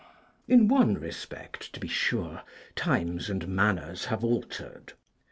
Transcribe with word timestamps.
In 0.47 0.67
one 0.67 0.95
respect, 0.95 1.71
to 1.73 1.79
be 1.79 1.87
sure, 1.87 2.41
times 2.75 3.29
and 3.29 3.47
manners 3.47 4.05
have 4.05 4.23
altered. 4.23 4.93